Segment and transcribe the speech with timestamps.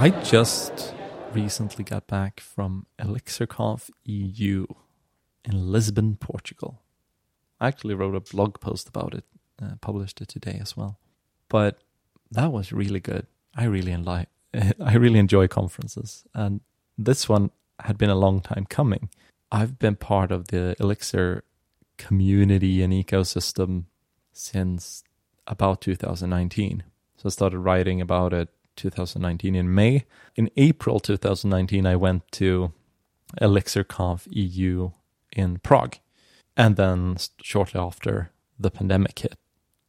[0.00, 0.94] I just
[1.34, 4.64] recently got back from ElixirConf EU
[5.44, 6.80] in Lisbon, Portugal.
[7.60, 9.24] I actually wrote a blog post about it,
[9.62, 10.98] uh, published it today as well.
[11.50, 11.82] But
[12.30, 13.26] that was really good.
[13.54, 14.24] I really enli-
[14.80, 16.62] I really enjoy conferences, and
[16.96, 19.10] this one had been a long time coming.
[19.52, 21.44] I've been part of the Elixir
[21.98, 23.84] community and ecosystem
[24.32, 25.04] since
[25.46, 26.84] about 2019.
[27.18, 28.48] So I started writing about it
[28.80, 30.04] 2019 in May.
[30.36, 32.72] In April 2019, I went to
[33.40, 34.90] ElixirConf EU
[35.32, 35.96] in Prague.
[36.56, 39.36] And then shortly after, the pandemic hit.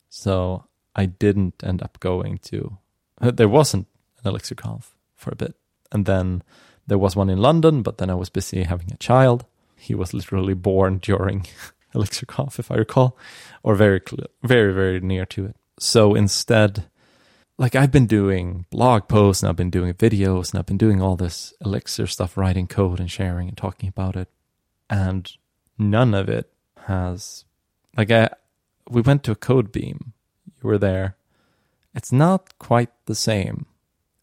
[0.09, 0.65] So
[0.95, 2.77] I didn't end up going to,
[3.19, 3.87] uh, there wasn't
[4.23, 5.55] an ElixirConf for a bit.
[5.91, 6.43] And then
[6.87, 9.45] there was one in London, but then I was busy having a child.
[9.75, 11.47] He was literally born during
[11.95, 13.17] ElixirConf, if I recall,
[13.63, 14.01] or very,
[14.43, 15.55] very, very near to it.
[15.79, 16.85] So instead,
[17.61, 20.99] like I've been doing blog posts and I've been doing videos and I've been doing
[20.99, 24.29] all this Elixir stuff, writing code and sharing and talking about it.
[24.89, 25.31] And
[25.77, 26.51] none of it
[26.87, 27.45] has,
[27.95, 28.29] like, I,
[28.89, 30.13] we went to a Code BEAM.
[30.47, 31.17] You were there.
[31.93, 33.67] It's not quite the same.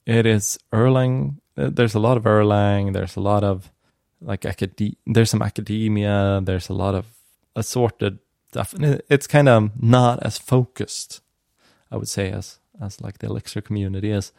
[0.04, 1.36] It is Erlang.
[1.54, 2.92] There's a lot of Erlang.
[2.92, 3.70] There's a lot of
[4.20, 6.40] like acad- There's some academia.
[6.42, 7.06] There's a lot of
[7.54, 8.74] assorted stuff.
[8.74, 11.20] And it's kind of not as focused,
[11.88, 14.32] I would say, as as like the Elixir community is.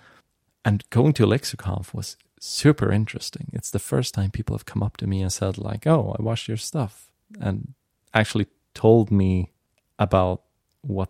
[0.66, 3.50] And going to ElixirConf was super interesting.
[3.54, 6.22] It's the first time people have come up to me and said like, "Oh, I
[6.22, 7.74] watched your stuff," and
[8.14, 9.52] actually told me
[9.98, 10.42] about
[10.82, 11.10] what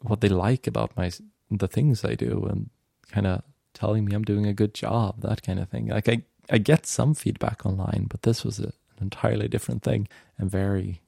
[0.00, 1.10] what they like about my
[1.50, 2.70] the things I do, and
[3.10, 3.42] kind of
[3.74, 5.88] telling me I'm doing a good job, that kind of thing.
[5.88, 8.64] Like I I get some feedback online, but this was a,
[8.96, 11.00] an entirely different thing and very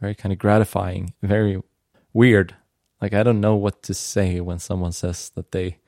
[0.00, 1.60] very kind of gratifying, very
[2.12, 2.54] weird
[3.00, 5.78] like I don't know what to say when someone says that they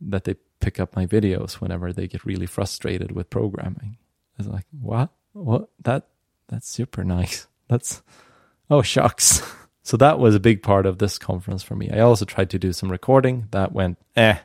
[0.00, 3.96] that they pick up my videos whenever they get really frustrated with programming.
[4.38, 5.10] It's like, what?
[5.32, 5.68] What?
[5.82, 6.06] That
[6.48, 7.46] that's super nice.
[7.68, 8.02] That's
[8.68, 9.42] oh shucks.
[9.82, 11.90] so that was a big part of this conference for me.
[11.90, 13.48] I also tried to do some recording.
[13.50, 14.38] That went eh.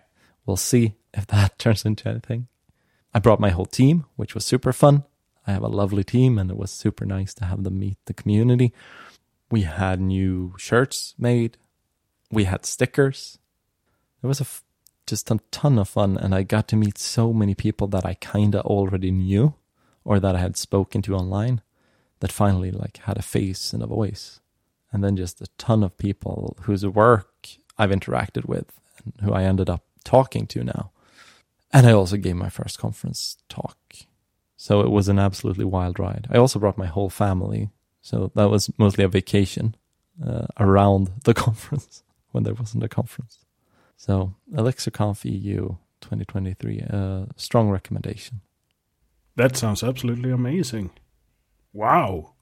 [0.46, 2.48] We'll see if that turns into anything.
[3.14, 5.06] I brought my whole team, which was super fun.
[5.48, 8.14] I have a lovely team and it was super nice to have them meet the
[8.14, 8.74] community.
[9.52, 11.58] We had new shirts made
[12.32, 13.38] we had stickers.
[14.24, 14.64] It was a f-
[15.08, 18.16] just a ton of fun, and I got to meet so many people that I
[18.16, 19.54] kinda already knew,
[20.04, 21.62] or that I had spoken to online,
[22.20, 24.40] that finally like had a face and a voice,
[24.92, 29.44] and then just a ton of people whose work I've interacted with and who I
[29.44, 30.92] ended up talking to now.
[31.72, 33.78] And I also gave my first conference talk.
[34.56, 36.28] So it was an absolutely wild ride.
[36.32, 37.70] I also brought my whole family.
[38.02, 39.76] So that was mostly a vacation
[40.26, 42.02] uh, around the conference
[42.36, 43.46] when there wasn't a conference.
[43.96, 48.42] So ElixirConf EU 2023, a strong recommendation.
[49.38, 50.92] That sounds absolutely amazing.
[51.72, 52.34] Wow.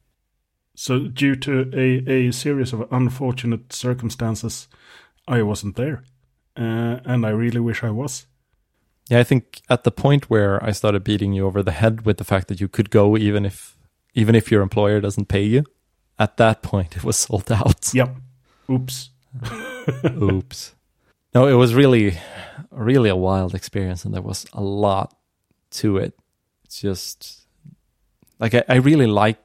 [0.76, 4.68] So due to a, a series of unfortunate circumstances,
[5.28, 6.04] I wasn't there.
[6.58, 8.26] Uh, and I really wish I was.
[9.10, 12.18] Yeah, I think at the point where I started beating you over the head with
[12.18, 13.78] the fact that you could go even if
[14.16, 15.66] even if your employer doesn't pay you,
[16.18, 17.94] at that point it was sold out.
[17.94, 18.16] Yep.
[18.70, 19.10] Oops.
[20.06, 20.76] Oops.
[21.34, 22.18] No, it was really,
[22.72, 25.16] really a wild experience, and there was a lot
[25.72, 26.14] to it.
[26.64, 27.48] It's just
[28.40, 29.40] like I, I really like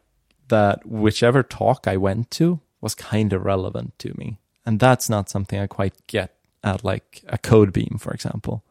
[0.48, 5.30] that whichever talk I went to was kind of relevant to me, and that's not
[5.30, 8.64] something I quite get at like a Code BEAM, for example.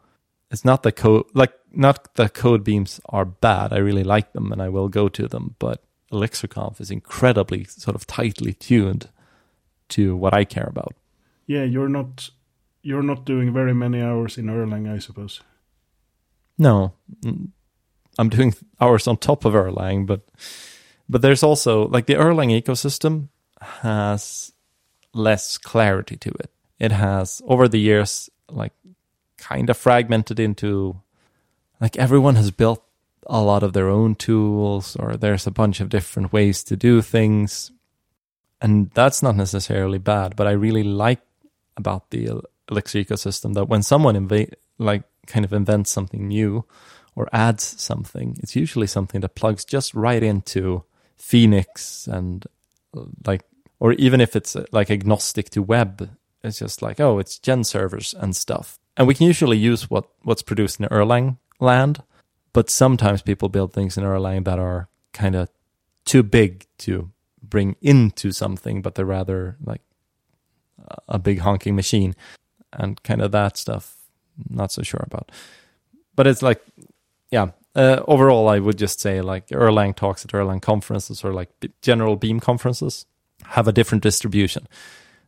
[0.50, 3.74] It's not the code like not the Code BEAMs are bad.
[3.74, 7.96] I really like them, and I will go to them, but ElixirConf is incredibly sort
[7.96, 9.10] of tightly tuned
[9.90, 10.96] to what I care about
[11.48, 12.30] yeah, you're not
[12.84, 15.42] you're not doing very many hours in Erlang, I suppose.
[16.58, 17.50] No, mm,
[18.20, 20.22] I'm doing hours on top of Erlang, but
[21.10, 23.30] but there's also like the Erlang ecosystem
[23.62, 24.52] has
[25.14, 26.52] less clarity to it.
[26.80, 28.74] It has over the years like
[29.38, 31.02] kind of fragmented into
[31.80, 32.84] like everyone has built
[33.28, 37.02] a lot of their own tools or there's a bunch of different ways to do
[37.02, 37.72] things
[38.62, 41.20] and that's not necessarily bad but i really like
[41.78, 46.66] about the Elixir ecosystem that when someone invade, like kind of invents something new
[47.16, 50.84] or adds something, it's usually something that plugs just right into
[51.16, 52.46] Phoenix and
[53.26, 53.44] like,
[53.80, 56.10] or even if it's like agnostic to web,
[56.44, 58.80] it's just like, oh, it's gen servers and stuff.
[58.96, 62.04] And we can usually use what, what's produced in Erlang land,
[62.54, 65.50] but sometimes people build things in Erlang that are kind of
[66.06, 69.82] too big to bring into something, but they're rather like
[71.08, 72.16] a big honking machine
[72.74, 73.96] and kind of that stuff
[74.50, 75.32] not so sure about
[76.18, 76.62] but it's like,
[77.32, 77.52] yeah.
[77.74, 81.50] Uh, overall, I would just say like Erlang talks at Erlang conferences or like
[81.82, 83.06] general Beam conferences
[83.46, 84.68] have a different distribution.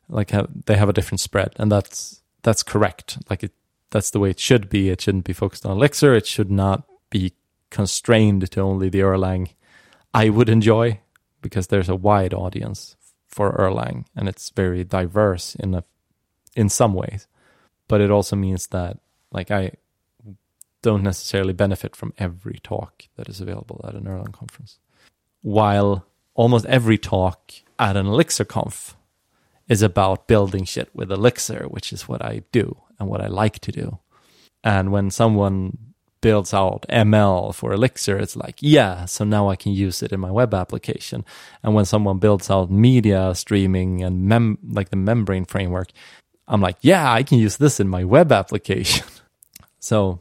[0.10, 3.20] Like have, they have a different spread, and that's that's correct.
[3.30, 3.52] Like it,
[3.92, 4.90] that's the way it should be.
[4.90, 6.16] It shouldn't be focused on Elixir.
[6.16, 7.34] It should not be
[7.70, 9.50] constrained to only the Erlang
[10.12, 11.02] I would enjoy
[11.44, 12.96] because there's a wide audience
[13.30, 15.84] for Erlang and it's very diverse in a
[16.56, 17.28] in some ways.
[17.88, 19.00] But it also means that
[19.32, 19.74] like I
[20.82, 24.80] don't necessarily benefit from every talk that is available at an Erlang conference.
[25.42, 28.96] While almost every talk at an Elixir conf
[29.68, 33.60] is about building shit with Elixir, which is what I do and what I like
[33.60, 34.00] to do.
[34.64, 35.89] And when someone
[36.22, 40.20] builds out ML for Elixir, it's like, yeah, so now I can use it in
[40.20, 41.26] my web application.
[41.64, 45.90] And when someone builds out media streaming and mem like the membrane framework,
[46.48, 49.06] I'm like, yeah, I can use this in my web application.
[49.80, 50.20] so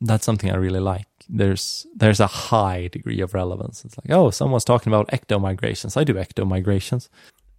[0.00, 1.06] that's something I really like.
[1.28, 3.84] There's there's a high degree of relevance.
[3.84, 5.96] It's like, oh, someone's talking about Ecto migrations.
[5.96, 7.08] I do Ecto migrations.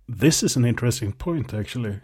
[0.07, 1.99] This is an interesting point actually.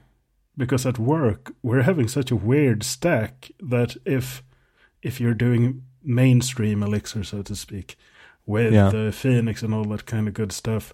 [0.56, 4.44] Because at work we're having such a weird stack that if
[5.04, 7.96] if you're doing mainstream Elixir, so to speak,
[8.46, 8.90] with Yeah.
[8.90, 10.94] the Phoenix and all that kind of good stuff,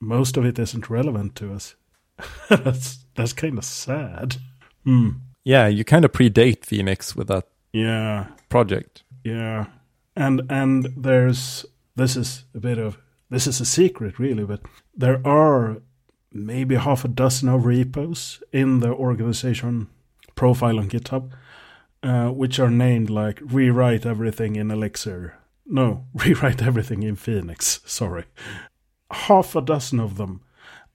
[0.00, 1.74] most of it isn't relevant to us.
[2.48, 4.36] that's that's kind of sad.
[4.84, 5.10] Hmm.
[5.44, 9.02] Yeah, you kind of predate Phoenix with that Yeah, project.
[9.24, 9.66] yeah,
[10.16, 11.64] and and there's
[11.96, 12.98] this is a bit of
[13.30, 14.60] this is a secret really, but
[14.94, 15.76] there are
[16.32, 19.88] maybe half a dozen of repos in the organization
[20.34, 21.30] profile on GitHub,
[22.02, 25.34] uh, which are named like rewrite everything in Elixir.
[25.66, 27.80] No, rewrite everything in Phoenix.
[27.84, 28.24] Sorry,
[29.10, 30.42] half a dozen of them,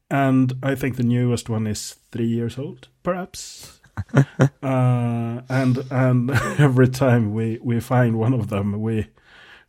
[0.10, 3.80] and I think the newest one is three years old, perhaps.
[4.13, 9.08] uh, and and every time we we find one of them, we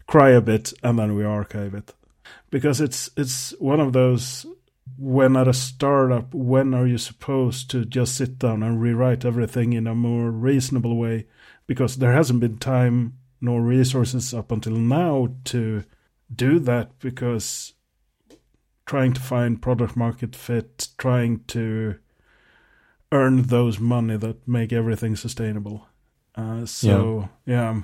[0.06, 1.92] cry a bit and then we archive it
[2.50, 4.46] because it's it's one of those
[4.98, 9.72] when at a startup when are you supposed to just sit down and rewrite everything
[9.72, 11.26] in a more reasonable way?
[11.66, 15.84] Because there hasn't been time nor resources up until now to
[16.34, 17.74] do that because
[18.86, 21.96] trying to find product market fit trying to
[23.12, 25.88] earn those money that make everything sustainable.
[26.34, 27.82] Uh, so yeah,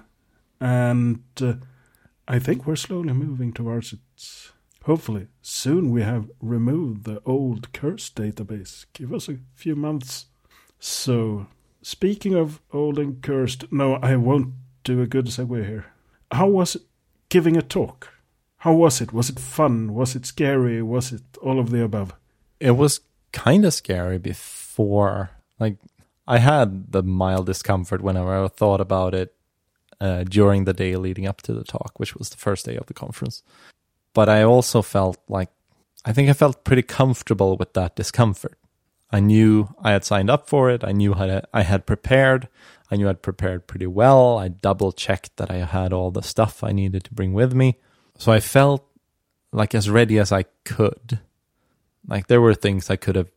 [0.60, 1.55] and uh,
[2.28, 4.52] I think we're slowly moving towards it.
[4.84, 8.87] Hopefully, soon we have removed the old curse database.
[8.93, 10.26] Give us a few months.
[10.81, 11.46] So,
[11.82, 15.87] speaking of old and cursed, no, I won't do a good segue here.
[16.32, 16.82] How was it
[17.29, 18.08] giving a talk?
[18.58, 19.12] How was it?
[19.12, 19.94] Was it fun?
[19.94, 20.82] Was it scary?
[20.82, 22.14] Was it all of the above?
[22.58, 23.00] It was
[23.32, 25.31] kind of scary before.
[25.61, 25.79] Like,
[26.26, 29.34] I had the mild discomfort whenever I thought about it
[30.00, 32.87] uh, during the day leading up to the talk, which was the first day of
[32.87, 33.43] the conference.
[34.14, 35.49] But I also felt like,
[36.05, 38.59] I think I felt pretty comfortable with that discomfort.
[39.11, 40.82] I knew I had signed up for it.
[40.85, 42.49] I knew I had, I had prepared.
[42.91, 44.38] I knew I'd prepared pretty well.
[44.38, 47.79] I double checked that I had all the stuff I needed to bring with me.
[48.19, 48.86] So I felt
[49.53, 51.20] like as ready as I could.
[52.06, 53.31] Like there were things I could have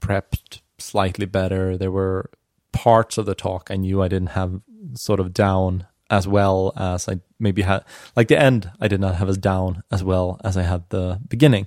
[0.00, 1.76] prepped slightly better.
[1.76, 2.30] There were
[2.72, 4.60] parts of the talk I knew I didn't have
[4.94, 7.84] sort of down as well as I maybe had.
[8.14, 11.20] Like the end, I did not have as down as well as I had the
[11.28, 11.66] beginning.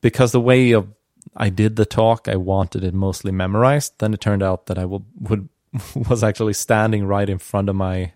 [0.00, 0.88] Because the way of
[1.36, 3.94] I did the talk, I wanted it mostly memorized.
[3.98, 5.48] Then it turned out that I will, would
[6.08, 8.12] was actually standing right in front of my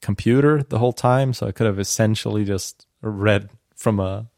[0.00, 4.28] computer the whole time, so I could have essentially just read from a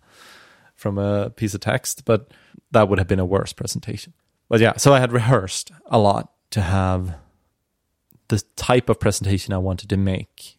[0.75, 2.31] from a piece of text, but
[2.73, 4.13] that would have been a worse presentation.
[4.49, 7.17] But yeah, so I had rehearsed a lot to have
[8.29, 10.59] the type of presentation I wanted to make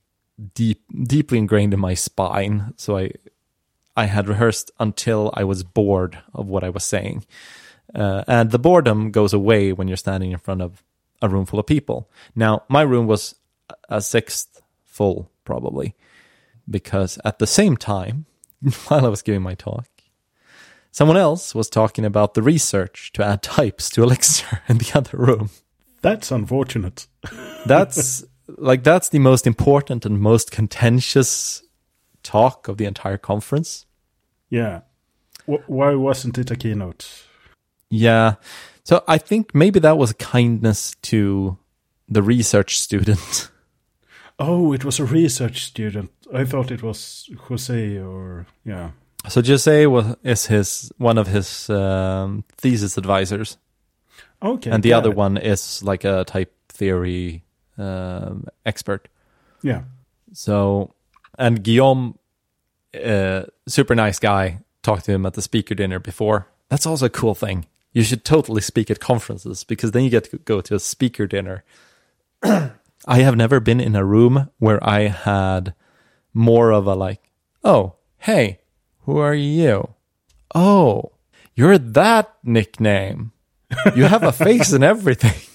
[0.54, 2.74] deep deeply ingrained in my spine.
[2.78, 3.12] So I
[3.96, 7.26] I had rehearsed until I was bored of what I was saying.
[7.94, 10.84] Uh, and the boredom goes away when you're standing in front of
[11.22, 12.10] a room full of people.
[12.36, 13.36] Now, my room was
[13.88, 15.96] a sixth full, probably,
[16.70, 18.26] because at the same time,
[18.88, 19.88] while I was giving my talk,
[20.92, 25.18] someone else was talking about the research to add types to Elixir in the other
[25.18, 25.50] room.
[26.06, 27.08] That's unfortunate.
[27.66, 31.64] That's like that's the most important and most contentious
[32.22, 33.88] talk of the entire conference.
[34.50, 34.82] Yeah.
[35.48, 37.26] W- why wasn't it a keynote?
[37.90, 38.36] Yeah.
[38.84, 41.58] So I think maybe that was a kindness to
[42.08, 43.50] the research student.
[44.38, 46.12] Oh, it was a research student.
[46.34, 48.92] I thought it was Jose or yeah.
[49.30, 53.58] So Jose was is his one of his um, thesis advisors,
[54.42, 54.70] Okay.
[54.70, 57.44] and the other one is like a type theory
[57.78, 59.08] um, expert.
[59.62, 59.84] Yeah.
[60.34, 60.94] So,
[61.38, 62.18] and Guillaume,
[63.04, 66.48] uh, super nice guy, talked to him at the speaker dinner before.
[66.70, 67.66] That's also a cool thing.
[67.94, 71.28] You should totally speak at conferences because then you get to go to a speaker
[71.28, 71.64] dinner.
[72.44, 75.74] I have never been in a room where I had
[76.34, 77.32] more of a like,
[77.64, 78.60] oh, hey,
[79.02, 79.94] who are you?
[80.54, 81.14] Oh,
[81.56, 83.32] you're that nickname.
[83.96, 85.34] You have a face and everything.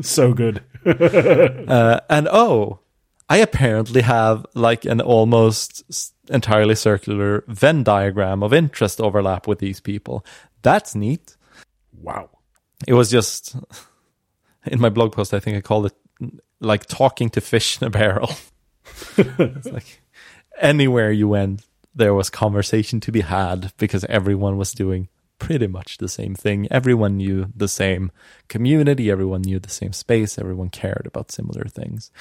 [0.00, 0.62] So good.
[0.86, 2.78] Uh, and oh,
[3.28, 9.78] I apparently have like an almost entirely circular Venn diagram of interest overlap with these
[9.78, 10.24] people.
[10.62, 11.36] That's neat.
[11.92, 12.30] Wow.
[12.88, 13.56] It was just
[14.66, 17.90] in my blog post, I think I called it like talking to fish in a
[17.90, 18.30] barrel.
[19.18, 20.00] it's like
[20.58, 25.08] anywhere you went, there was conversation to be had because everyone was doing
[25.40, 26.68] pretty much the same thing.
[26.70, 28.12] Everyone knew the same
[28.46, 32.12] community, everyone knew the same space, everyone cared about similar things.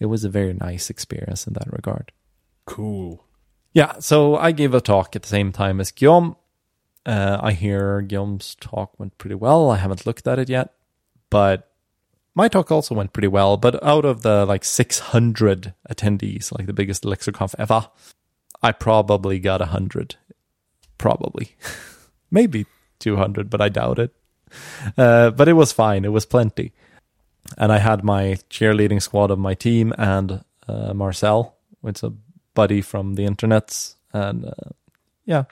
[0.00, 2.12] It was a very nice experience in that regard.
[2.64, 3.24] Cool.
[3.74, 6.36] Yeah, so I gave a talk at the same time as Guillaume.
[7.04, 9.70] Uh, I hear Guillaume's talk went pretty well.
[9.70, 10.74] I haven't looked at it yet,
[11.28, 11.70] but
[12.34, 13.56] my talk also went pretty well.
[13.56, 17.88] But out of the like 600 attendees, like the biggest ElixirConf ever,
[18.62, 20.16] I probably got 100.
[20.96, 21.56] Probably.
[22.30, 22.66] Maybe
[22.98, 24.14] 200, but I doubt it.
[24.96, 26.04] Uh, but it was fine.
[26.04, 26.72] It was plenty.
[27.56, 32.12] And I had my cheerleading squad of my team and uh, Marcel, which is a
[32.54, 33.94] buddy from the internets.
[34.12, 34.70] And uh,
[35.24, 35.44] yeah,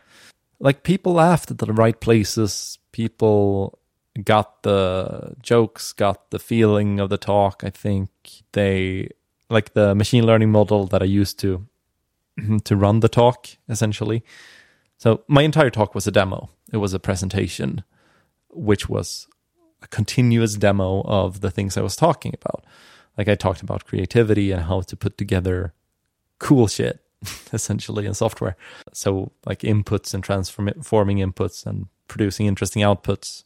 [0.59, 2.79] like people laughed at the right places.
[2.93, 3.79] People
[4.25, 7.63] got the jokes, got the feeling of the talk.
[7.65, 8.11] I think
[8.53, 9.11] they
[9.49, 11.67] like the machine learning model that I used to
[12.65, 14.23] to run the talk essentially.
[14.99, 16.51] So my entire talk was a demo.
[16.73, 17.85] It was a presentation,
[18.51, 19.29] which was
[19.83, 22.65] a continuous demo of the things I was talking about.
[23.17, 25.73] Like I talked about creativity and how to put together
[26.39, 27.01] cool shit
[27.53, 28.57] essentially in software.
[28.93, 33.45] So like inputs and transforming inputs and producing interesting outputs.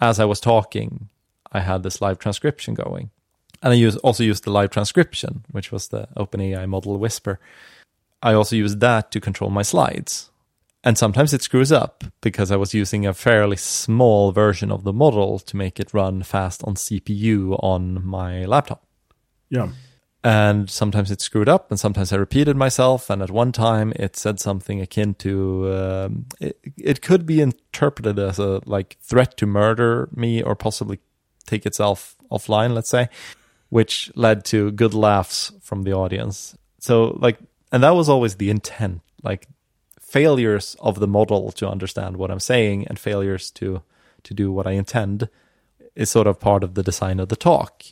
[0.00, 1.08] As I was talking,
[1.52, 3.10] I had this live transcription going.
[3.62, 7.38] And I use, also used the live transcription, which was the OpenAI model Whisper.
[8.20, 10.30] I also used that to control my slides.
[10.84, 14.92] And sometimes it screws up because I was using a fairly small version of the
[14.92, 18.84] model to make it run fast on CPU on my laptop.
[19.48, 19.68] Yeah.
[20.24, 23.10] And sometimes it screwed up, and sometimes I repeated myself.
[23.10, 28.18] And at one time, it said something akin to um, it, it could be interpreted
[28.18, 31.00] as a like threat to murder me or possibly
[31.46, 33.08] take itself offline, let's say,
[33.68, 36.56] which led to good laughs from the audience.
[36.78, 37.38] So, like,
[37.72, 39.00] and that was always the intent.
[39.24, 39.48] Like,
[40.12, 43.82] failures of the model to understand what I'm saying and failures to
[44.24, 45.28] to do what I intend
[45.96, 47.82] is sort of part of the design of the talk.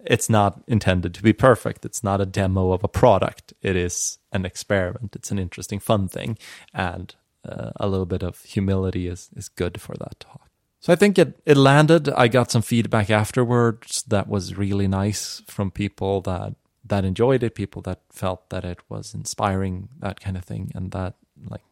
[0.00, 1.84] It's not intended to be perfect.
[1.84, 3.54] It's not a demo of a product.
[3.62, 5.16] It is an experiment.
[5.16, 6.36] It's an interesting, fun thing,
[6.74, 7.14] and
[7.48, 10.50] uh, a little bit of humility is is good for that talk.
[10.80, 12.08] So I think it it landed.
[12.08, 16.54] I got some feedback afterwards that was really nice from people that
[16.88, 20.90] that enjoyed it, people that felt that it was inspiring, that kind of thing, and
[20.92, 21.14] that
[21.50, 21.62] like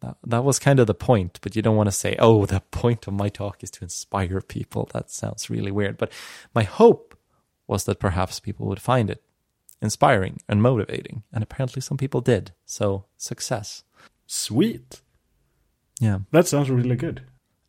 [0.00, 2.60] that, that was kind of the point but you don't want to say oh the
[2.70, 4.88] point of my talk is to inspire people.
[4.92, 6.12] That sounds really weird but
[6.54, 7.16] my hope
[7.66, 9.22] was that perhaps people would find it
[9.80, 13.84] inspiring and motivating and apparently some people did so success.
[14.26, 15.00] Sweet.
[16.00, 16.18] yeah.
[16.32, 17.22] That sounds really good.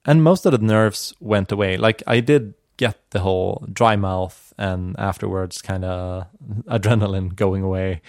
[0.06, 1.78] and most of the nerves went away.
[1.78, 6.28] Like i did get the whole dry mouth and afterwards kind of
[6.68, 8.02] adrenaline going away.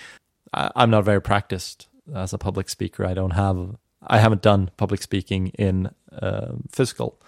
[0.54, 3.04] I, i'm not very practiced as a public speaker.
[3.06, 3.76] I don't have
[4.06, 7.20] i haven't done public speaking in uh, physical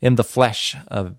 [0.00, 1.12] in the flesh a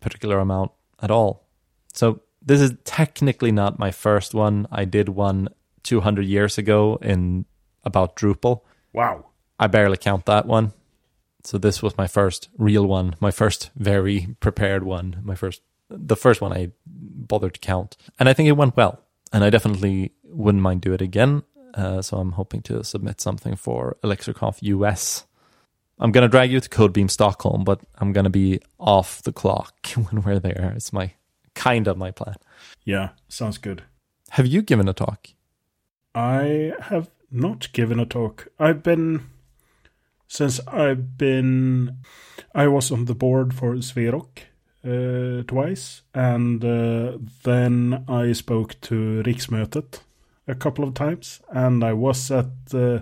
[0.00, 1.46] particular amount at all
[1.92, 5.48] so this is technically not my first one i did one
[5.82, 7.44] 200 years ago in
[7.84, 8.62] about drupal
[8.94, 9.26] Wow.
[9.58, 10.72] I barely count that one.
[11.42, 16.16] So this was my first real one, my first very prepared one, my first the
[16.16, 17.98] first one I bothered to count.
[18.18, 19.00] And I think it went well.
[19.32, 21.42] And I definitely wouldn't mind do it again.
[21.74, 25.26] Uh, so I'm hoping to submit something for ElixirConf US.
[25.98, 29.74] I'm gonna drag you to Code BEAM Stockholm, but I'm gonna be off the clock
[29.94, 30.72] when we're there.
[30.76, 31.12] It's my
[31.54, 32.36] kind of my plan.
[32.84, 33.82] Yeah, sounds good.
[34.30, 35.28] Have you given a talk?
[36.14, 38.48] I have not given a talk.
[38.58, 39.26] I've been
[40.28, 41.98] since I've been
[42.54, 44.38] I was on the board for Sverok
[44.84, 50.00] uh, twice, and uh, then I spoke to Riksmötet
[50.46, 53.00] a couple of times, and I was at uh,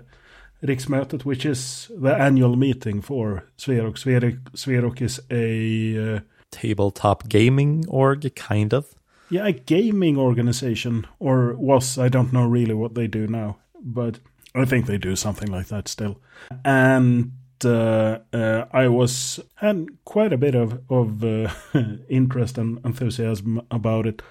[0.62, 3.96] Riksmötet, which is the annual meeting for Sverok.
[3.96, 6.20] Sverok, Sverok is a uh,
[6.50, 8.94] Tabletop gaming org, kind of.
[9.30, 14.20] yeah, a gaming organization, or was I don't know really what they do now, but
[14.54, 16.20] I think they do something like that still.
[16.64, 17.32] And
[17.64, 21.48] uh, uh, I was had quite a bit of of uh,
[22.08, 24.22] interest and enthusiasm about it.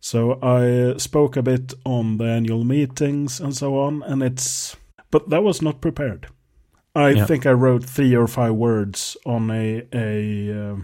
[0.00, 4.76] So I spoke a bit on the annual meetings and so on, and it's
[5.10, 6.28] but that was not prepared.
[6.94, 7.26] I yeah.
[7.26, 10.76] think I wrote three or five words on a a uh,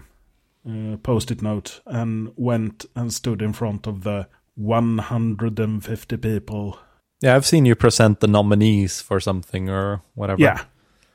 [0.69, 6.79] uh, post-it note and went and stood in front of the 150 people.
[7.21, 10.41] Yeah, I've seen you present the nominees for something or whatever.
[10.41, 10.63] Yeah,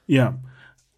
[0.07, 0.33] yeah.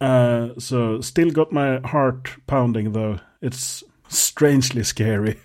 [0.00, 3.20] Uh, so still got my heart pounding though.
[3.42, 5.40] It's strangely scary.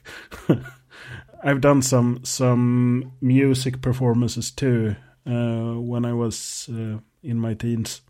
[1.44, 8.02] I've done some some music performances too uh, when I was uh, in my teens.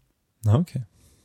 [0.48, 0.84] Okay.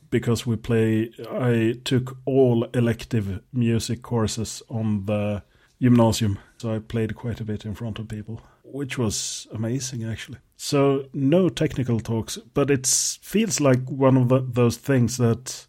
[0.09, 5.43] Because we play, I took all elective music courses on the
[5.81, 10.37] gymnasium, so I played quite a bit in front of people, which was amazing actually.
[10.57, 12.87] So no technical talks, but it
[13.21, 15.65] feels like one of the, those things that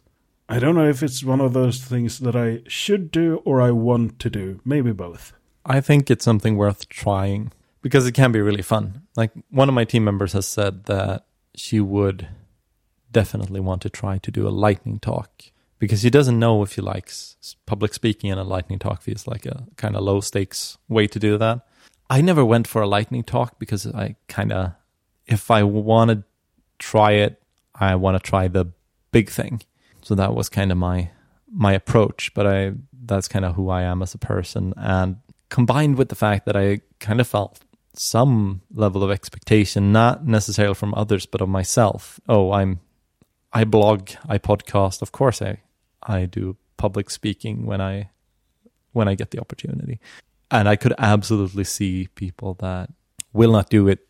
[0.49, 3.73] I don't know if it's one of those things that I should do or I
[3.73, 4.61] want to do.
[4.65, 5.33] Maybe both.
[5.67, 9.03] I think it's something worth trying because it can be really fun.
[9.17, 12.29] Like one of my team members has said that she would
[13.11, 15.31] definitely want to try to do a lightning talk
[15.79, 19.45] because he doesn't know if he likes public speaking and a lightning talk feels like
[19.45, 21.67] a kind of low stakes way to do that.
[22.09, 24.73] I never went for a lightning talk because I kind of
[25.27, 26.23] if I want to
[26.79, 27.43] try it,
[27.75, 28.67] I want to try the
[29.11, 29.63] big thing.
[30.03, 31.11] So that was kind of my
[31.51, 32.73] my approach, but I
[33.05, 35.17] that's kind of who I am as a person and
[35.49, 37.61] combined with the fact that I kind of felt
[37.95, 42.21] some level of expectation, not necessarily from others, but of myself.
[42.29, 42.81] Oh, I'm,
[43.53, 45.03] I blog, I podcast.
[45.03, 45.61] Of course, I,
[46.03, 48.11] I do public speaking when I,
[48.93, 50.01] when I get the opportunity,
[50.51, 52.91] and I could absolutely see people that
[53.33, 54.07] will not do it,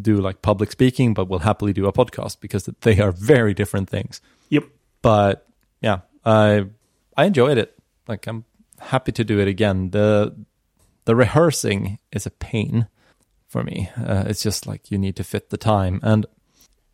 [0.00, 3.90] do like public speaking, but will happily do a podcast because they are very different
[3.90, 4.20] things.
[4.48, 4.64] Yep.
[5.02, 5.46] But
[5.80, 6.66] yeah, I,
[7.16, 7.78] I enjoyed it.
[8.08, 8.44] Like I'm
[8.80, 9.90] happy to do it again.
[9.90, 10.34] The
[11.04, 12.88] the rehearsing is a pain
[13.48, 13.90] for me.
[13.96, 16.00] Uh, it's just like you need to fit the time.
[16.02, 16.26] And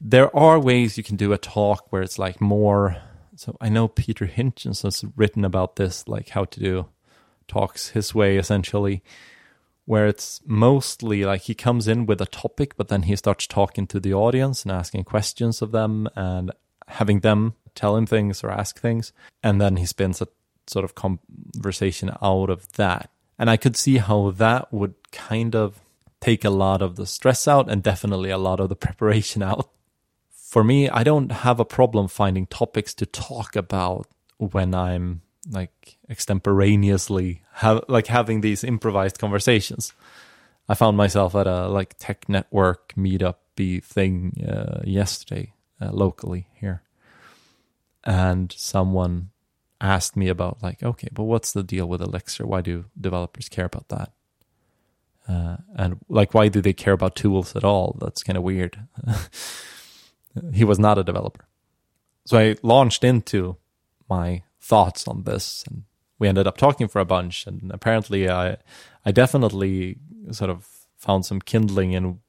[0.01, 2.97] there are ways you can do a talk where it's like more.
[3.37, 6.89] So I know Pieter Hintjens has written about this, like how to do
[7.47, 9.03] talks his way, essentially,
[9.87, 13.87] where it's mostly like he comes in with a topic, but then he starts talking
[13.87, 16.53] to the audience and asking questions of them and
[16.89, 19.13] having them tell him things or ask things.
[19.43, 20.29] And then he spins a
[20.67, 23.11] sort of conversation out of that.
[23.39, 25.81] And I could see how that would kind of
[26.21, 29.71] take a lot of the stress out and definitely a lot of the preparation out.
[30.31, 35.99] For me, I don't have a problem finding topics to talk about when I'm like
[36.09, 39.93] extemporaneously have like having these improvised conversations.
[40.69, 43.37] I found myself at a like tech network meetup
[43.83, 46.83] thing uh, yesterday uh, locally here,
[48.05, 49.31] and someone
[49.81, 52.47] asked me about like, okay, but what's the deal with Elixir?
[52.47, 54.13] Why do developers care about that?
[55.29, 57.97] Uh, and like, why do they care about tools at all?
[58.01, 58.79] That's kind of weird.
[60.53, 61.47] he was not a developer.
[62.25, 63.57] So I launched into
[64.09, 65.85] my thoughts on this and
[66.19, 67.47] we ended up talking for a bunch.
[67.47, 68.57] And apparently I,
[69.05, 69.99] I definitely
[70.33, 72.21] sort of found some kindling in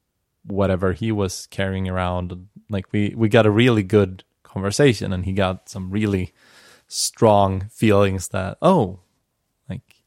[0.44, 2.48] whatever he was carrying around.
[2.68, 6.32] Like we, we got a really good conversation and he got some really
[6.90, 8.98] strong feelings that, oh,
[9.68, 10.02] like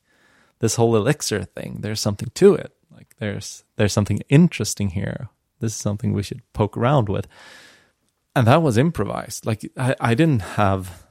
[0.60, 2.74] this whole elixir thing, there's something to it.
[2.94, 5.30] Like there's there's something interesting here.
[5.60, 7.28] This is something we should poke around with.
[8.36, 9.46] And that was improvised.
[9.46, 11.08] Like I, I didn't have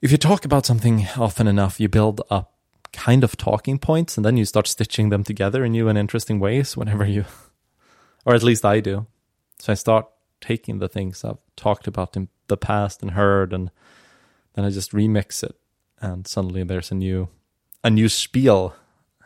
[0.00, 2.52] if you talk about something often enough, you build up
[2.92, 6.38] kind of talking points and then you start stitching them together in new and interesting
[6.38, 7.24] ways whenever you
[8.24, 9.06] or at least I do.
[9.58, 10.06] So I start
[10.40, 13.70] taking the things I've talked about in the past and heard and
[14.54, 15.56] then I just remix it,
[16.00, 17.28] and suddenly there's a new
[17.82, 18.74] a new spiel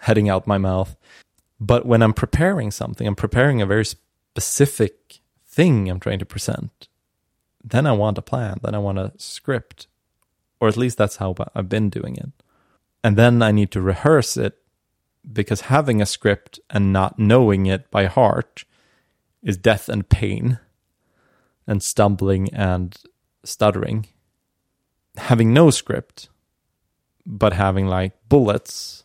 [0.01, 0.97] heading out my mouth.
[1.61, 6.89] But when I'm preparing something, I'm preparing a very specific thing I'm trying to present.
[7.63, 8.59] Then I want a plan.
[8.63, 9.87] Then I want a script,
[10.61, 12.31] or at least that's how I've been doing it.
[13.03, 14.59] And then I need to rehearse it
[15.31, 18.65] because having a script and not knowing it by heart
[19.43, 20.59] is death and pain
[21.67, 22.97] and stumbling and
[23.45, 24.07] stuttering
[25.19, 26.29] having no script,
[27.27, 29.05] but having like bullets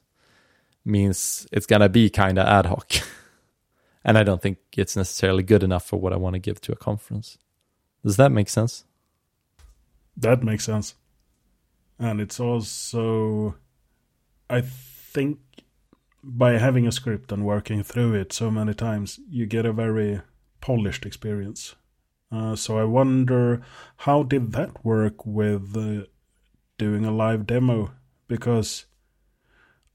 [0.86, 2.92] means it's gonna be kind of ad hoc.
[4.06, 6.72] and I don't think it's necessarily good enough for what I want to give to
[6.72, 7.38] a conference.
[8.04, 8.86] Does that make sense?
[10.18, 10.96] That makes sense.
[12.00, 13.56] And it's also,
[14.50, 15.40] I think,
[16.24, 20.22] by having a script and working through it so many times, you get a very
[20.62, 21.76] polished experience.
[22.34, 23.62] Uh, so I wonder
[23.98, 26.08] how did that work with uh,
[26.80, 27.92] doing a live demo?
[28.28, 28.86] Because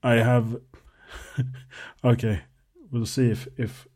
[0.04, 0.56] I have
[2.04, 2.42] okay,
[2.92, 3.88] we'll see if if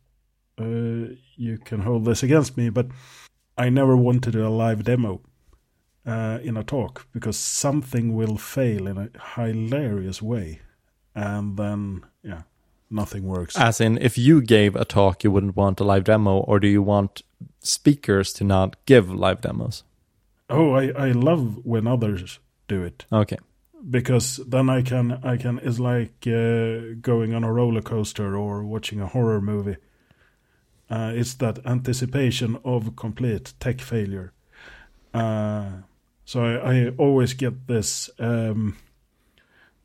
[0.59, 2.87] uh, you can hold this against me, but
[3.57, 5.21] I never wanted to do a live demo
[6.05, 10.59] uh, in a talk because something will fail in a hilarious way,
[11.15, 12.41] and then yeah,
[12.93, 13.57] nothing works.
[13.57, 16.67] As in, if you gave a talk, you wouldn't want a live demo, or do
[16.67, 17.21] you want
[17.59, 19.83] speakers to not give live demos?
[20.49, 23.05] Oh, I I love when others do it.
[23.11, 23.37] Okay.
[23.89, 28.63] Because then I can I can it's like uh, going on a roller coaster or
[28.63, 29.77] watching a horror movie.
[30.89, 34.31] Uh, it's that anticipation of complete tech failure.
[35.13, 35.69] Uh,
[36.25, 38.09] so I, I, always get this.
[38.19, 38.77] Um,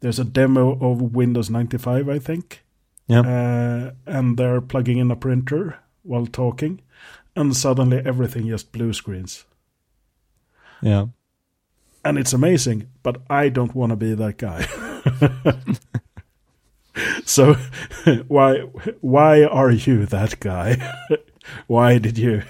[0.01, 2.65] there's a demo of Windows 95, I think.
[3.09, 3.21] Yeah.
[3.21, 6.81] Uh, and they're plugging in a printer while talking,
[7.35, 9.45] and suddenly everything just blue screens.
[10.81, 11.07] Yeah
[12.09, 14.67] and it's amazing, but I don't want to be that guy.
[17.25, 17.55] so
[18.29, 18.61] why
[19.01, 20.95] why are you that guy?
[21.67, 22.43] why did you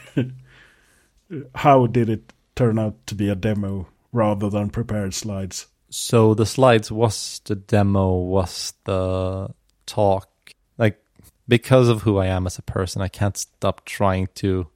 [1.55, 5.66] how did it turn out to be a demo rather than prepared slides?
[5.90, 9.49] So the slides was the demo was the
[9.87, 10.28] talk like
[11.49, 14.69] because of who I am as a person I can't stop trying to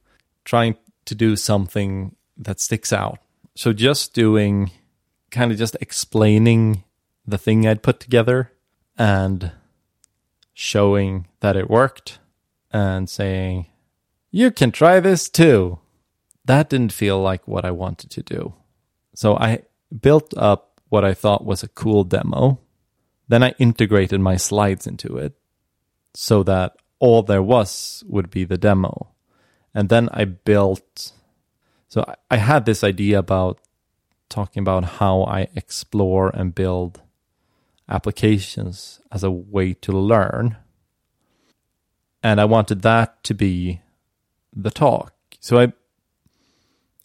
[0.43, 3.19] trying to do something that sticks out
[3.55, 4.71] so just doing
[5.33, 6.83] kind of just explaining
[7.25, 8.51] the thing I'd put together
[8.97, 9.51] and
[10.53, 12.19] showing that it worked
[12.71, 13.67] and saying,
[14.31, 15.79] you can try this too.
[16.45, 18.53] That didn't feel like what I wanted to do.
[19.15, 19.63] So I
[20.01, 22.59] built up what I thought was a cool demo.
[23.27, 25.33] Then I integrated my slides into it
[26.13, 29.09] so that all there was would be the demo.
[29.73, 31.13] And then I built
[31.93, 33.59] so I had this idea about
[34.27, 37.01] talking about how I explore and build
[37.87, 40.57] applications as a way to learn.
[42.23, 43.81] And I wanted that to be
[44.55, 45.13] the talk.
[45.39, 45.73] So I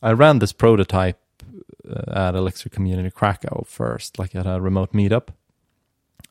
[0.01, 1.21] I ran this prototype
[1.87, 5.29] uh, at Elixir Community Krakow first, like at a remote meetup.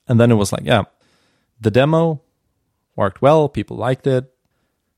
[0.08, 0.86] And then it was like, yeah,
[1.60, 2.22] the demo
[2.98, 4.34] worked well, people liked it,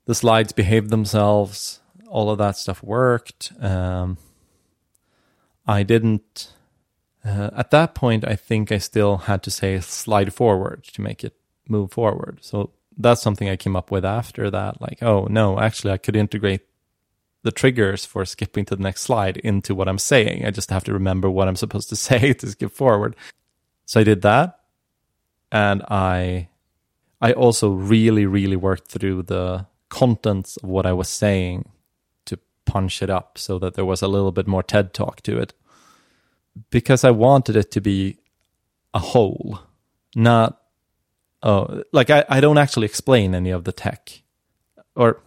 [0.06, 3.52] the slides behaved themselves, all of that stuff worked.
[3.62, 4.18] Um,
[5.68, 6.54] I didn't.
[7.24, 11.24] Uh, at that point, I think I still had to say slide forward to make
[11.24, 11.36] it
[11.68, 12.40] move forward.
[12.42, 14.82] So that's something I came up with after that.
[14.82, 16.62] Like, oh no, actually, I could integrate
[17.44, 20.46] the triggers for skipping to the next slide into what I'm saying.
[20.46, 23.16] I just have to remember what I'm supposed to say to skip forward.
[23.86, 24.60] So I did that,
[25.52, 26.50] and I,
[27.22, 31.70] I also really, really worked through the contents of what I was saying
[32.26, 35.38] to punch it up so that there was a little bit more TED talk to
[35.38, 35.54] it.
[36.70, 38.18] Because I wanted it to be
[38.94, 39.60] a whole,
[40.16, 40.62] not
[41.44, 44.24] oh like I, I don't actually explain any of the tech.
[44.96, 45.22] Or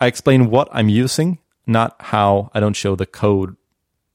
[0.00, 3.56] I explain what I'm using, not how I don't show the code.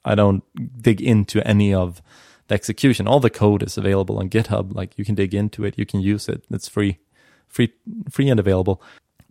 [0.05, 0.43] I don't
[0.81, 2.01] dig into any of
[2.47, 3.07] the execution.
[3.07, 4.73] All the code is available on GitHub.
[4.73, 6.43] Like you can dig into it, you can use it.
[6.49, 6.99] It's free,
[7.47, 7.73] free,
[8.09, 8.81] free and available.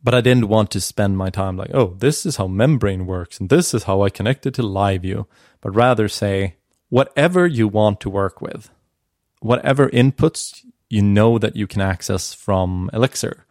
[0.03, 3.41] But I didn't want to spend my time like, oh, this is how membrane works
[3.41, 5.27] and this is how I connect it to LiveView,
[5.61, 6.57] but rather say,
[6.89, 8.71] whatever you want to work with,
[9.41, 13.45] whatever inputs you know that you can access from Elixir,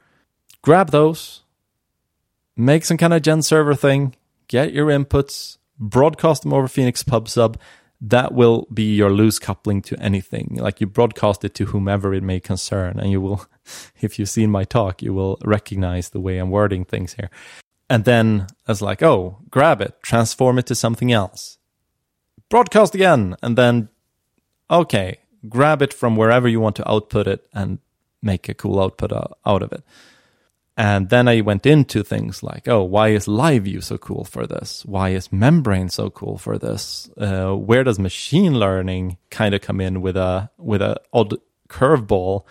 [0.61, 1.41] grab those,
[2.55, 4.15] make some kind of gen server thing,
[4.47, 7.57] get your inputs, broadcast them over Phoenix PubSub,
[8.09, 10.57] that will be your loose coupling to anything.
[10.59, 13.45] Like you broadcast it to whomever it may concern, and you will,
[13.99, 17.29] if you've seen my talk, you will recognize the way I'm wording things here.
[17.89, 21.57] And then as like, oh, grab it, transform it to something else,
[22.49, 23.89] broadcast again, and then,
[24.69, 27.79] okay, grab it from wherever you want to output it and
[28.21, 29.83] make a cool output uh, out of it.
[30.77, 34.83] And then I went into things like, oh, why is LiveView so cool for this?
[34.85, 37.09] Why is Membrane so cool for this?
[37.17, 41.35] Uh, where does machine learning kind of come in with a with a odd
[41.69, 42.43] curveball?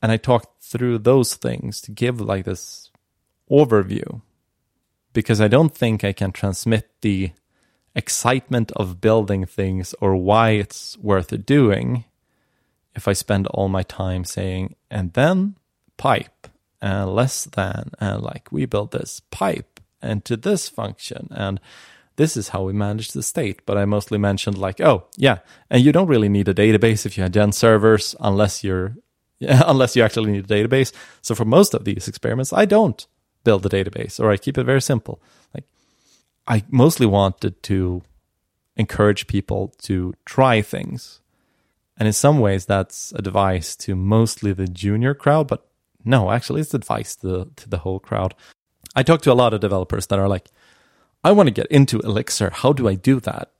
[0.00, 2.90] And I talked through those things to give like this
[3.50, 4.22] overview,
[5.12, 7.32] because I don't think I can transmit the
[7.94, 12.04] excitement of building things or why it's worth doing
[12.94, 15.56] if I spend all my time saying, and then
[15.96, 16.48] pipe
[16.80, 21.60] and less than and like we built this pipe into this function and
[22.16, 25.38] this is how we manage the state but i mostly mentioned like oh yeah
[25.70, 28.94] and you don't really need a database if you have gen servers unless you're
[29.40, 30.92] unless you actually need a database.
[31.22, 33.06] So for most of these experiments, I don't
[33.44, 35.22] build a database or I keep it very simple.
[35.54, 35.64] Like
[36.46, 38.02] I mostly wanted to
[38.76, 41.20] encourage people to try things.
[41.96, 45.67] And in some ways that's advice to mostly the junior crowd, but
[46.04, 48.34] no, actually it's advice to, to the whole crowd.
[48.94, 50.48] I talk to a lot of developers that are like,
[51.24, 52.50] I want to get into Elixir.
[52.50, 53.52] How do I do that?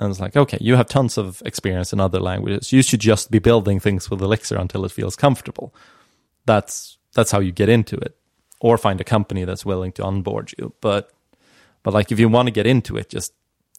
[0.00, 2.72] And it's like, okay, you have tons of experience in other languages.
[2.72, 5.74] You should just be building things with Elixir until it feels comfortable.
[6.46, 8.16] That's that's how you get into it.
[8.60, 10.74] Or find a company that's willing to onboard you.
[10.80, 11.12] But
[11.82, 13.32] but like if you want to get into it, just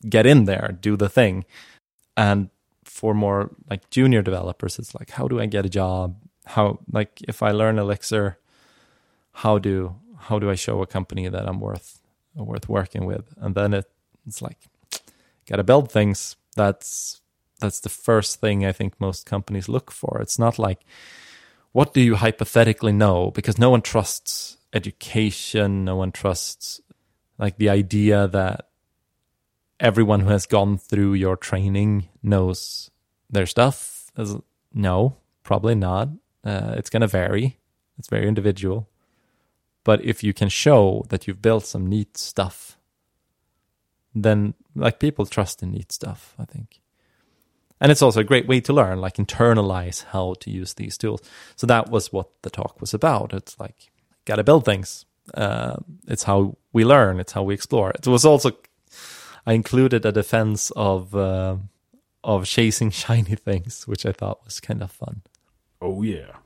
[0.08, 1.46] get in there, do the thing.
[2.18, 2.50] And
[2.84, 6.18] for more like junior developers, it's like, how do I get a job?
[6.46, 8.38] How like if I learn Elixir,
[9.34, 12.02] how do how do I show a company that I'm worth
[12.36, 13.34] worth working with?
[13.38, 13.90] And then it,
[14.28, 14.58] it's like
[15.48, 16.36] gotta build things.
[16.56, 17.22] That's
[17.60, 20.20] that's the first thing I think most companies look for.
[20.22, 20.80] It's not like
[21.72, 26.82] what do you hypothetically know because no one trusts education, no one trusts
[27.38, 28.70] like the idea that
[29.80, 32.92] everyone who has gone through your training knows
[33.30, 34.12] their stuff.
[34.74, 36.10] No, probably not.
[36.44, 37.58] Uh, it's going to vary.
[37.98, 38.90] It's very individual.
[39.84, 42.78] But if you can show that you've built some neat stuff
[44.16, 46.82] then like people trust in neat stuff, I think.
[47.82, 51.22] And it's also a great way to learn, like internalize how to use these tools.
[51.56, 53.34] So that was what the talk was about.
[53.34, 53.92] It's like,
[54.26, 55.06] gotta build things.
[55.34, 57.20] Uh, it's how we learn.
[57.20, 57.92] It's how we explore.
[57.92, 58.52] It was also,
[59.46, 61.58] I included a defense of uh,
[62.24, 65.22] of chasing shiny things, which I thought was kind of fun.
[65.82, 66.38] Oh yeah,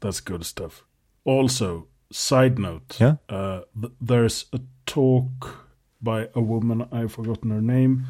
[0.00, 0.84] that's good stuff.
[1.24, 5.68] Also, side note, yeah, uh, th- there's a talk
[6.02, 8.06] by a woman, I've forgotten her name,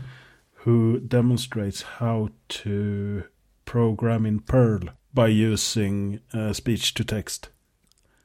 [0.65, 3.25] who demonstrates how to
[3.65, 4.81] program in Perl
[5.13, 7.51] by using uh, speech to text.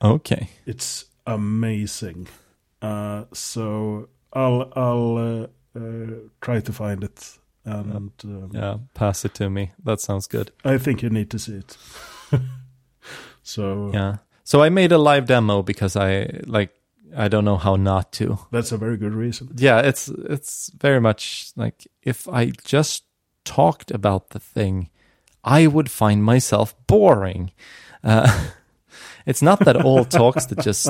[0.01, 0.49] Okay.
[0.65, 2.27] It's amazing.
[2.81, 9.33] Uh, so I'll I'll uh, uh try to find it and um, yeah, pass it
[9.35, 9.71] to me.
[9.83, 10.51] That sounds good.
[10.63, 11.77] I think you need to see it.
[13.43, 14.17] so yeah.
[14.43, 16.73] So I made a live demo because I like
[17.15, 18.39] I don't know how not to.
[18.51, 19.49] That's a very good reason.
[19.55, 23.03] Yeah, it's it's very much like if I just
[23.43, 24.89] talked about the thing,
[25.43, 27.51] I would find myself boring.
[28.03, 28.49] Uh,
[29.25, 30.89] it's not that all talks that just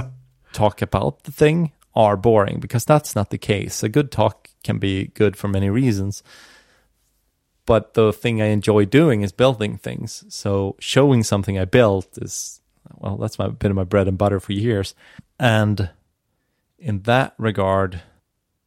[0.54, 3.84] talk about the thing are boring because that's not the case.
[3.84, 6.24] A good talk can be good for many reasons.
[7.68, 10.24] But the thing I enjoy doing is building things.
[10.30, 12.62] So showing something I built is
[12.96, 14.96] well, that's my been my bread and butter for years.
[15.40, 15.90] And
[16.80, 18.02] in that regard,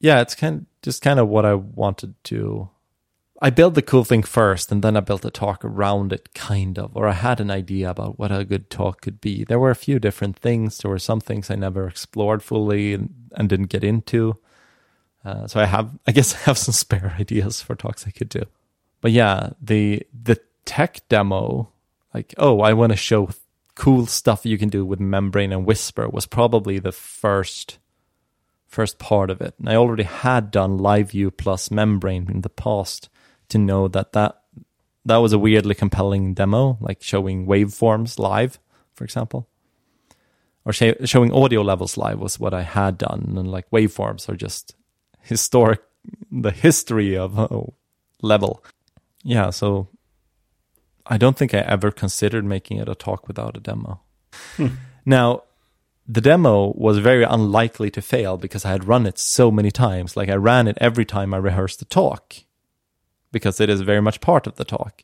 [0.01, 2.69] yeah, it's kind of, just kind of what I wanted to.
[3.43, 6.79] I built the cool thing first, and then I built a talk around it, kind
[6.79, 9.45] of, or I had an idea about what a good talk could be.
[9.45, 10.77] There were a few different things.
[10.77, 14.37] There were some things I never explored fully and, and didn't get into.
[15.25, 18.29] Uh, so I have, I guess, I have some spare ideas for talks I could
[18.29, 18.43] do.
[19.01, 21.71] But yeah, the the tech demo,
[22.15, 23.31] like, oh, I want to show
[23.75, 27.79] cool stuff you can do with Membrane and Whisper, was probably the first
[28.71, 29.55] first part of it.
[29.59, 33.09] And I already had done Live View plus Membrane in the past
[33.49, 34.41] to know that that,
[35.05, 38.61] that was a weirdly compelling demo, like showing waveforms live,
[38.95, 39.49] for example.
[40.65, 43.35] Or sh- showing audio levels live was what I had done.
[43.37, 44.77] And like waveforms are just
[45.21, 45.81] historic,
[46.31, 47.63] the history of a
[48.23, 48.65] level.
[49.23, 49.89] Yeah, so
[51.07, 54.01] I don't think I ever considered making it a talk without a demo.
[54.57, 54.69] Hmm.
[55.05, 55.43] Now,
[56.07, 60.17] the demo was very unlikely to fail because I had run it so many times.
[60.17, 62.35] Like I ran it every time I rehearsed the talk
[63.33, 65.03] because it is very much part of the talk.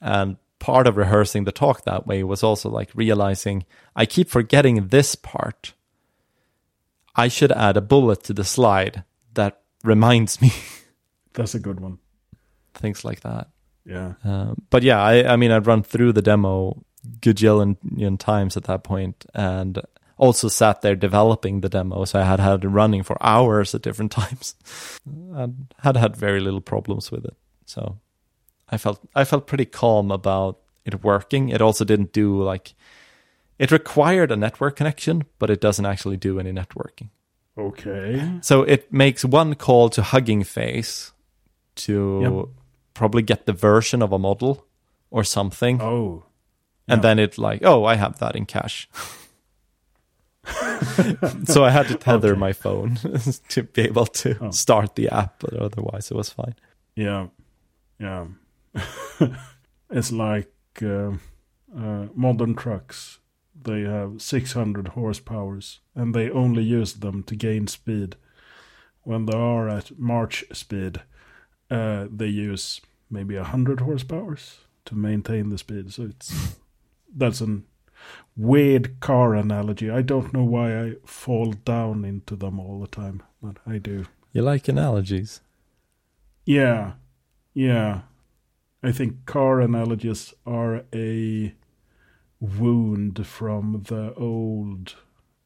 [0.00, 4.88] And part of rehearsing the talk that way was also like realizing I keep forgetting
[4.88, 5.74] this part.
[7.14, 9.04] I should add a bullet to the slide
[9.34, 10.52] that reminds me.
[11.34, 11.98] That's a good one.
[12.74, 13.48] Things like that.
[13.84, 14.14] Yeah.
[14.24, 16.82] Uh, but yeah, I, I mean, I'd run through the demo
[17.20, 19.80] gajillion times at that point, and
[20.16, 22.04] also sat there developing the demo.
[22.04, 24.54] So I had had it running for hours at different times
[25.06, 27.36] and had had very little problems with it.
[27.66, 27.98] So
[28.68, 31.48] I felt I felt pretty calm about it working.
[31.48, 32.74] It also didn't do like
[33.58, 37.10] it required a network connection, but it doesn't actually do any networking.
[37.56, 38.38] Okay.
[38.40, 41.12] So it makes one call to Hugging Face
[41.76, 42.63] to yep.
[42.94, 44.66] Probably get the version of a model
[45.10, 45.80] or something.
[45.80, 46.24] Oh.
[46.86, 48.88] And then it like, oh, I have that in cache.
[51.44, 52.38] so I had to tether okay.
[52.38, 52.96] my phone
[53.48, 54.50] to be able to oh.
[54.50, 56.54] start the app, but otherwise it was fine.
[56.94, 57.28] Yeah,
[57.98, 58.26] yeah.
[59.90, 60.52] it's like
[60.82, 61.12] uh,
[61.76, 63.18] uh, modern trucks,
[63.60, 68.16] they have 600 horsepowers, and they only use them to gain speed.
[69.02, 71.02] When they are at march speed,
[71.74, 75.92] uh, they use maybe 100 horsepowers to maintain the speed.
[75.92, 76.56] So it's
[77.16, 77.64] that's an
[78.36, 79.90] weird car analogy.
[79.90, 84.06] I don't know why I fall down into them all the time, but I do.
[84.32, 85.40] You like analogies?
[86.44, 86.92] Yeah,
[87.54, 88.02] yeah.
[88.82, 91.54] I think car analogies are a
[92.40, 94.96] wound from the old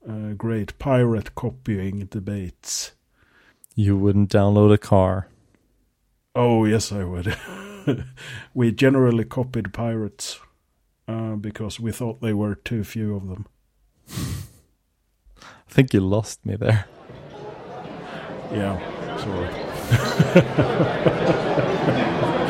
[0.09, 2.93] uh, great pirate copying debates.
[3.77, 5.29] You wouldn't download a car.
[6.41, 7.37] Oh, yes, I would.
[8.55, 10.39] we generally copied pirates
[11.09, 13.47] uh, because we thought there were too few of them.
[14.09, 16.85] I think you lost me there.
[18.53, 18.79] Yeah,
[19.19, 19.49] sorry.